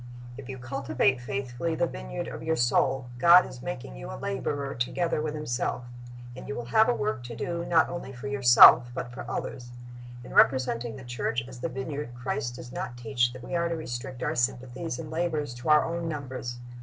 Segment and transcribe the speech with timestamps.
[0.37, 4.73] "'If you cultivate faithfully the vineyard of your soul, God is making you a laborer
[4.73, 5.83] together with Himself
[6.35, 9.69] And you will have a work to do not only for yourself, but for others.
[10.23, 13.75] In representing the church as the vineyard, Christ does not teach that we are to
[13.75, 16.57] restrict our sympathies and labors to our own numbers.